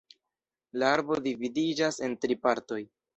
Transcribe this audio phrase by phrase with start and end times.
[0.83, 2.81] La arbo dividiĝas en tri partoj.